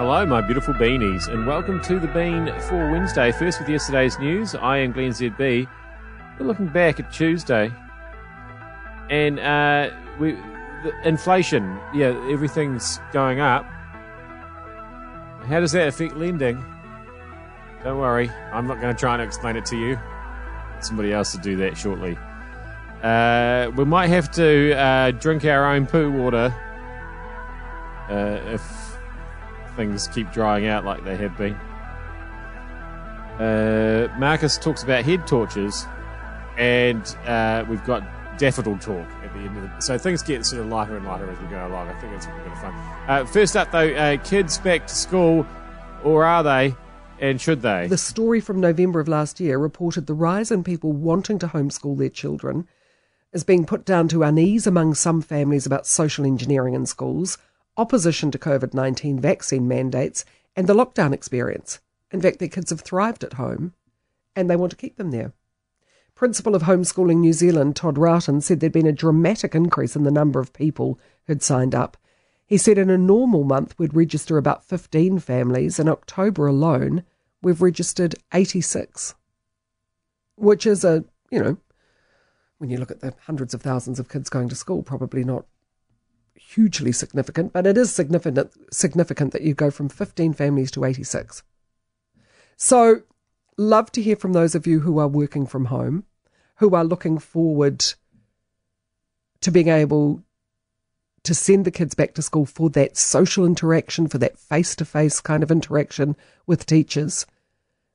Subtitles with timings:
[0.00, 3.30] Hello, my beautiful beanies, and welcome to the Bean for Wednesday.
[3.32, 5.68] First with yesterday's news, I am Glenn ZB.
[6.38, 7.70] We're looking back at Tuesday,
[9.10, 10.38] and uh, we
[10.84, 11.78] the inflation.
[11.92, 13.66] Yeah, everything's going up.
[15.44, 16.64] How does that affect lending?
[17.84, 19.98] Don't worry, I'm not going to try and explain it to you.
[20.80, 22.16] Somebody else will do that shortly.
[23.02, 26.54] Uh, we might have to uh, drink our own poo water
[28.08, 28.89] uh, if
[29.80, 31.54] things keep drying out like they have been.
[33.40, 35.86] Uh, Marcus talks about head torches,
[36.58, 38.02] and uh, we've got
[38.36, 39.82] daffodil talk at the end of it.
[39.82, 41.88] So things get sort of lighter and lighter as we go along.
[41.88, 42.74] I think it's a bit of fun.
[43.08, 45.46] Uh, first up, though, uh, kids back to school,
[46.04, 46.74] or are they?
[47.18, 47.86] And should they?
[47.86, 51.96] The story from November of last year reported the rise in people wanting to homeschool
[51.96, 52.68] their children
[53.32, 57.38] is being put down to unease among some families about social engineering in schools,
[57.80, 60.24] opposition to COVID 19 vaccine mandates,
[60.54, 61.80] and the lockdown experience.
[62.12, 63.72] In fact, their kids have thrived at home
[64.36, 65.32] and they want to keep them there.
[66.14, 70.10] Principal of Homeschooling New Zealand, Todd Roughton, said there'd been a dramatic increase in the
[70.10, 71.96] number of people who'd signed up.
[72.46, 75.78] He said in a normal month we'd register about 15 families.
[75.78, 77.04] In October alone,
[77.42, 79.14] we've registered 86,
[80.36, 81.56] which is a, you know,
[82.58, 85.46] when you look at the hundreds of thousands of kids going to school, probably not
[86.48, 91.42] hugely significant, but it is significant significant that you go from 15 families to 86.
[92.56, 93.02] So,
[93.56, 96.04] love to hear from those of you who are working from home,
[96.56, 97.84] who are looking forward
[99.40, 100.22] to being able
[101.22, 104.84] to send the kids back to school for that social interaction, for that face to
[104.84, 107.26] face kind of interaction with teachers,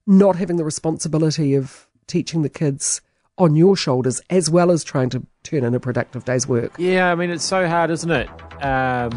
[0.05, 3.01] not having the responsibility of teaching the kids
[3.37, 6.73] on your shoulders as well as trying to turn in a productive day's work.
[6.77, 8.29] Yeah, I mean, it's so hard, isn't it?
[8.63, 9.11] Um,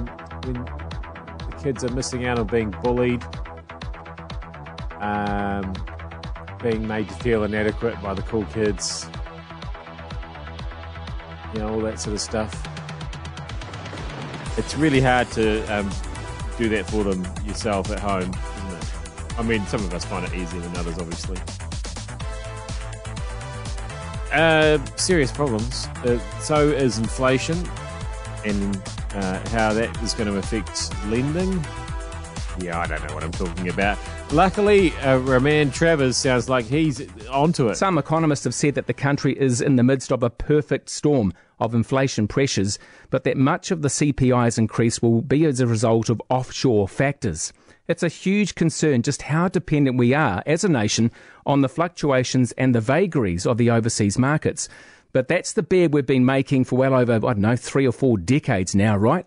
[0.45, 3.23] when the kids are missing out on being bullied,
[5.01, 5.73] um,
[6.63, 9.09] being made to feel inadequate by the cool kids,
[11.55, 12.53] you know, all that sort of stuff.
[14.59, 15.89] It's really hard to um,
[16.59, 18.35] do that for them yourself at home?
[19.39, 21.37] I mean, some of us find it easier than others, obviously.
[24.33, 25.87] Uh, serious problems.
[26.05, 27.57] Uh, so is inflation,
[28.45, 28.77] and
[29.15, 31.65] uh, how that is going to affect lending.
[32.61, 33.99] Yeah, I don't know what I'm talking about.
[34.33, 37.77] Luckily, uh, Roman Travers sounds like he's onto it.
[37.77, 41.33] Some economists have said that the country is in the midst of a perfect storm
[41.61, 42.79] of inflation pressures,
[43.11, 47.53] but that much of the CPI's increase will be as a result of offshore factors.
[47.89, 51.11] It's a huge concern just how dependent we are as a nation
[51.47, 54.69] on the fluctuations and the vagaries of the overseas markets.
[55.15, 57.93] But that's the bed we've been making for well over, I don't know, three or
[57.93, 59.25] four decades now, right?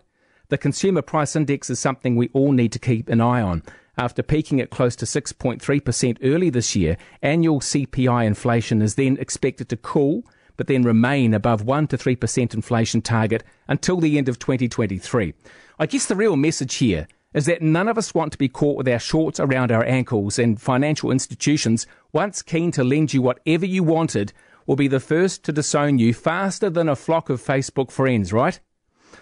[0.48, 3.64] The consumer price index is something we all need to keep an eye on.
[3.98, 9.68] After peaking at close to 6.3% early this year, annual CPI inflation is then expected
[9.70, 10.22] to cool,
[10.56, 15.34] but then remain above 1 to 3% inflation target until the end of 2023.
[15.80, 18.76] I guess the real message here is that none of us want to be caught
[18.76, 23.66] with our shorts around our ankles, and financial institutions, once keen to lend you whatever
[23.66, 24.32] you wanted,
[24.66, 28.60] will be the first to disown you faster than a flock of Facebook friends, right?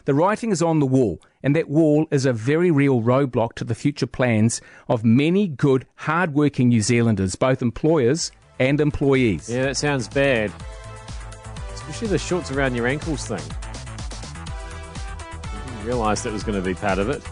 [0.04, 3.64] The writing is on the wall, and that wall is a very real roadblock to
[3.64, 9.48] the future plans of many good, hard-working New Zealanders, both employers and employees.
[9.48, 10.52] Yeah, that sounds bad.
[11.72, 13.42] Especially the shorts around your ankles thing.
[15.42, 17.22] I didn't realise that was going to be part of it.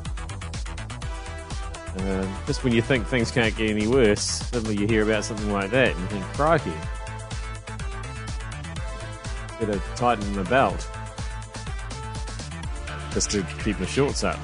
[1.99, 5.53] Uh, just when you think things can't get any worse, suddenly you hear about something
[5.53, 6.73] like that and you think, crikey.
[9.59, 10.89] Better tighten the belt.
[13.13, 14.39] Just to keep my shorts up.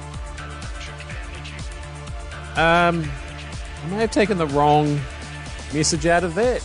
[2.57, 3.09] Um,
[3.83, 4.99] I may have taken the wrong
[5.73, 6.61] message out of that.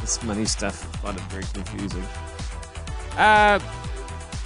[0.00, 2.04] This money stuff, I find it very confusing.
[3.16, 3.58] Uh,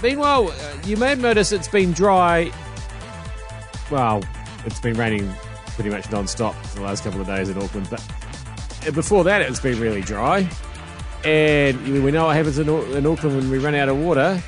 [0.02, 2.52] meanwhile, uh, you may have noticed it's been dry.
[3.90, 4.22] Well,
[4.64, 5.32] it's been raining
[5.68, 8.02] pretty much non-stop for the last couple of days in Auckland, but
[8.94, 10.48] before that it's been really dry.
[11.24, 14.42] And we know what happens in, in Auckland when we run out of water.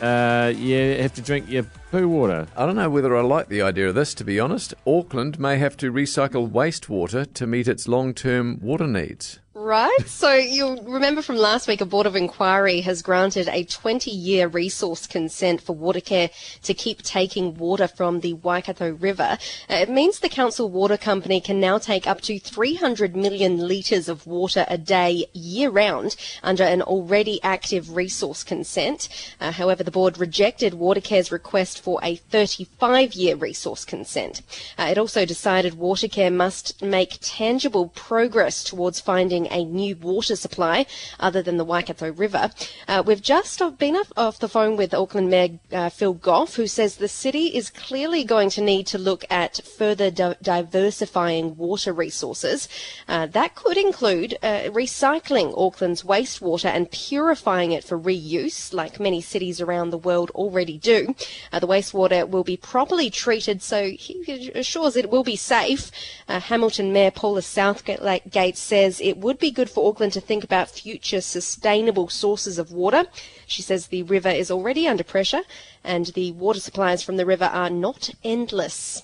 [0.00, 2.46] Uh, you have to drink your poo water.
[2.56, 4.74] I don't know whether I like the idea of this, to be honest.
[4.86, 9.40] Auckland may have to recycle wastewater to meet its long term water needs.
[9.58, 10.06] Right.
[10.06, 14.48] So you'll remember from last week, a board of inquiry has granted a 20 year
[14.48, 16.30] resource consent for Watercare
[16.64, 19.38] to keep taking water from the Waikato River.
[19.70, 24.10] Uh, it means the council water company can now take up to 300 million litres
[24.10, 29.08] of water a day year round under an already active resource consent.
[29.40, 34.42] Uh, however, the board rejected Watercare's request for a 35 year resource consent.
[34.76, 40.86] Uh, it also decided Watercare must make tangible progress towards finding a new water supply
[41.18, 42.50] other than the Waikato River.
[42.88, 46.96] Uh, we've just been off the phone with Auckland Mayor uh, Phil Goff, who says
[46.96, 52.68] the city is clearly going to need to look at further di- diversifying water resources.
[53.08, 59.20] Uh, that could include uh, recycling Auckland's wastewater and purifying it for reuse, like many
[59.20, 61.14] cities around the world already do.
[61.52, 65.90] Uh, the wastewater will be properly treated, so he assures it will be safe.
[66.28, 70.70] Uh, Hamilton Mayor Paula Southgate says it would be good for Auckland to think about
[70.70, 73.04] future sustainable sources of water.
[73.46, 75.42] She says the river is already under pressure
[75.84, 79.02] and the water supplies from the river are not endless.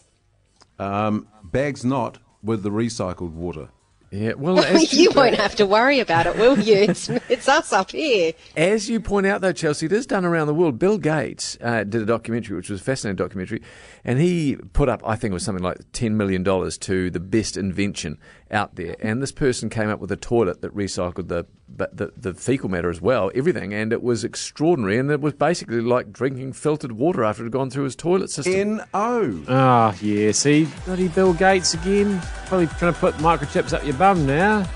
[0.79, 3.69] Um, bags not with the recycled water.
[4.13, 6.77] Yeah, well, you won't have to worry about it, will you?
[6.77, 8.35] It's, it's us up here.
[8.55, 10.79] As you point out, though, Chelsea, it is done around the world.
[10.79, 13.63] Bill Gates uh, did a documentary, which was a fascinating documentary,
[14.05, 17.57] and he put up, I think it was something like $10 million to the best
[17.57, 18.19] invention
[18.51, 18.97] out there.
[19.01, 21.47] And this person came up with a toilet that recycled the,
[21.77, 24.99] the, the fecal matter as well, everything, and it was extraordinary.
[24.99, 28.31] And it was basically like drinking filtered water after it had gone through his toilet
[28.31, 28.81] system.
[28.81, 29.45] N-O.
[29.49, 32.21] Ah, yeah, see, bloody Bill Gates again.
[32.47, 34.69] Probably trying to put microchips up your bum now.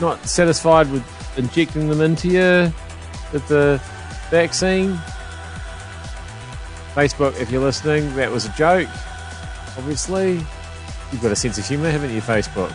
[0.00, 1.04] Not satisfied with
[1.38, 2.72] injecting them into you
[3.32, 3.80] with the
[4.30, 4.98] vaccine.
[6.94, 8.88] Facebook, if you're listening, that was a joke,
[9.76, 10.34] obviously.
[11.12, 12.72] You've got a sense of humour, haven't you, Facebook?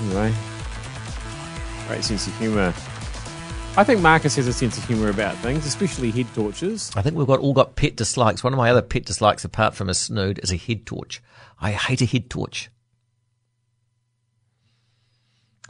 [0.00, 0.32] Anyway,
[1.92, 2.72] great sense of humour.
[3.76, 6.90] I think Marcus has a sense of humour about things, especially head torches.
[6.96, 8.42] I think we've got all got pet dislikes.
[8.42, 11.22] One of my other pet dislikes, apart from a snood, is a head torch.
[11.60, 12.70] I hate a head torch.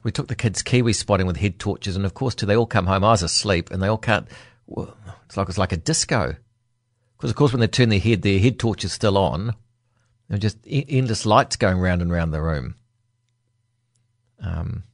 [0.05, 2.67] We took the kids kiwi spotting with head torches, and of course, till they all
[2.67, 4.29] come home, I was asleep, and they all can't.
[4.69, 6.37] It's like it's like a disco.
[7.17, 9.57] Because of course, when they turn their head, their head torch is still on.
[10.31, 12.77] Are just endless lights going round and round the room.
[14.41, 14.85] Um,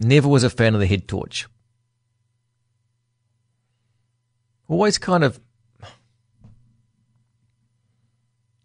[0.00, 1.46] never was a fan of the head torch.
[4.68, 5.40] Always kind of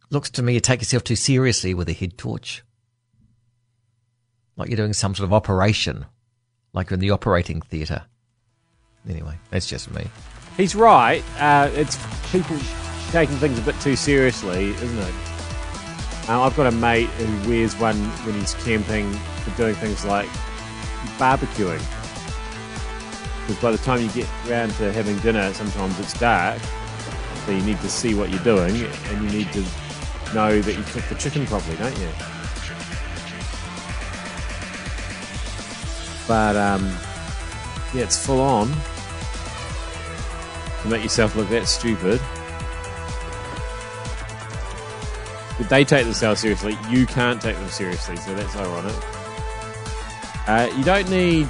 [0.09, 2.63] looks to me you take yourself too seriously with a head torch.
[4.55, 6.05] Like you're doing some sort of operation,
[6.73, 8.03] like you're in the operating theatre.
[9.09, 10.07] Anyway, that's just me.
[10.57, 11.23] He's right.
[11.37, 11.97] Uh, it's
[12.31, 12.57] people
[13.11, 15.13] taking things a bit too seriously, isn't it?
[16.29, 20.29] Uh, I've got a mate who wears one when he's camping for doing things like
[21.17, 21.81] barbecuing.
[23.41, 26.59] Because by the time you get around to having dinner, sometimes it's dark.
[27.45, 29.63] So you need to see what you're doing and you need to
[30.33, 32.09] know that you cook the chicken properly, don't you?
[36.27, 36.85] But, um,
[37.93, 38.73] yeah, it's full on
[40.81, 42.19] to make yourself look that stupid.
[45.57, 46.77] But they take themselves seriously.
[46.89, 48.95] You can't take them seriously, so that's ironic.
[50.47, 51.47] Uh, you don't need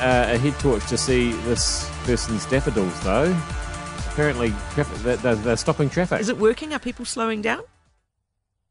[0.00, 3.34] uh, a head torch to see this person's daffodils, though.
[4.12, 6.20] Apparently, traffic, they're, they're stopping traffic.
[6.20, 6.74] Is it working?
[6.74, 7.62] Are people slowing down?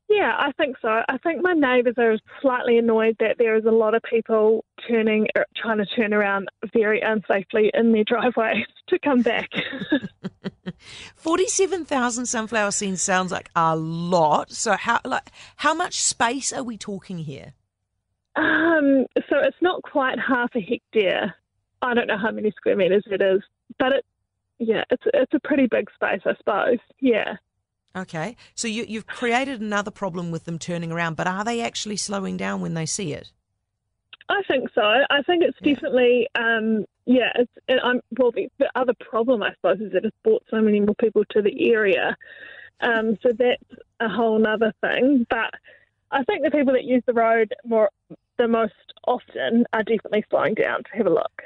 [0.09, 0.87] Yeah, I think so.
[1.07, 5.27] I think my neighbours are slightly annoyed that there is a lot of people turning,
[5.37, 9.49] er, trying to turn around very unsafely in their driveway to come back.
[11.15, 14.51] Forty-seven thousand sunflower seeds sounds like a lot.
[14.51, 17.53] So how like how much space are we talking here?
[18.39, 21.35] Um, so it's not quite half a hectare.
[21.81, 23.41] I don't know how many square meters it is,
[23.77, 24.05] but it,
[24.59, 26.79] yeah, it's it's a pretty big space, I suppose.
[26.99, 27.35] Yeah.
[27.95, 31.97] Okay, so you, you've created another problem with them turning around, but are they actually
[31.97, 33.31] slowing down when they see it?
[34.29, 34.81] I think so.
[34.83, 37.31] I think it's definitely, um, yeah.
[37.35, 40.61] It's, it, I'm, well, the, the, other problem, I suppose, is that it's brought so
[40.61, 42.15] many more people to the area.
[42.79, 45.25] Um, so that's a whole other thing.
[45.31, 45.55] But
[46.11, 47.89] I think the people that use the road more
[48.37, 48.73] the most
[49.05, 51.43] often are definitely slowing down to have a look.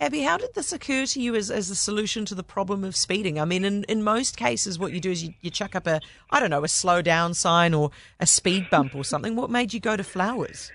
[0.00, 2.94] Abby, how did this occur to you as, as a solution to the problem of
[2.94, 3.40] speeding?
[3.40, 6.00] I mean, in, in most cases, what you do is you, you chuck up a,
[6.30, 9.34] I don't know, a slow down sign or a speed bump or something.
[9.34, 10.70] What made you go to flowers?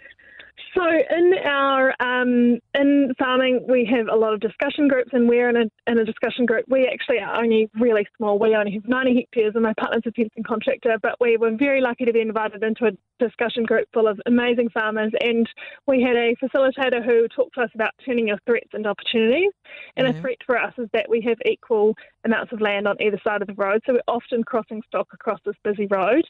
[0.75, 5.27] So in our um, in in farming, we have a lot of discussion groups, and
[5.27, 6.65] we're in a, in a discussion group.
[6.68, 8.39] We actually are only really small.
[8.39, 11.82] We only have 90 hectares, and my partner's a fencing contractor, but we were very
[11.82, 12.92] lucky to be invited into a
[13.24, 15.12] discussion group full of amazing farmers.
[15.22, 15.48] And
[15.88, 19.51] we had a facilitator who talked to us about turning your threats into opportunities.
[19.98, 23.20] And a threat for us is that we have equal amounts of land on either
[23.24, 26.24] side of the road, so we're often crossing stock across this busy road.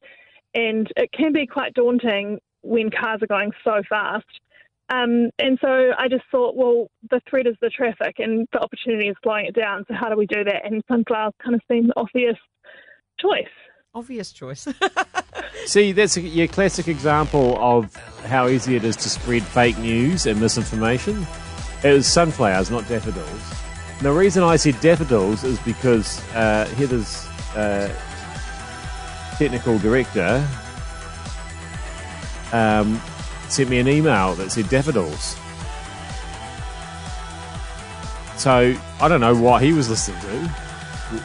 [0.56, 4.26] And it can be quite daunting when cars are going so fast.
[4.90, 9.08] Um, and so I just thought, well, the threat is the traffic and the opportunity
[9.08, 9.86] is slowing it down.
[9.88, 10.66] So how do we do that?
[10.66, 12.38] And sunflowers kind of seemed the obvious
[13.20, 13.48] choice.
[13.96, 14.68] Obvious choice.
[15.66, 20.26] See, that's a, your classic example of how easy it is to spread fake news
[20.26, 21.26] and misinformation.
[21.84, 23.54] It was sunflowers, not daffodils.
[23.98, 27.90] And the reason I said daffodils is because uh, Heather's uh,
[29.38, 30.46] technical director
[32.54, 33.02] um,
[33.50, 35.36] sent me an email that said daffodils.
[38.38, 40.52] So I don't know what he was listening to.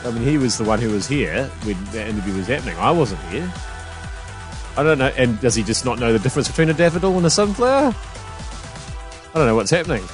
[0.04, 2.76] I mean, he was the one who was here when that interview was happening.
[2.78, 3.52] I wasn't here.
[4.76, 5.12] I don't know.
[5.16, 7.94] And does he just not know the difference between a daffodil and a sunflower?
[7.94, 10.04] I don't know what's happening.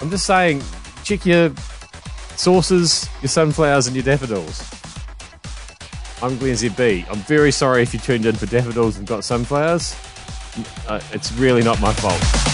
[0.00, 0.62] I'm just saying,
[1.04, 1.52] check your
[2.36, 4.71] sources, your sunflowers, and your daffodils.
[6.22, 7.04] I'm Glenn ZB.
[7.10, 9.96] I'm very sorry if you tuned in for daffodils and got sunflowers.
[10.86, 12.51] Uh, it's really not my fault.